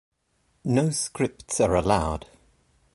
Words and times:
No 0.65 0.89
scripts 0.89 1.59
are 1.59 1.75
allowed. 1.75 2.25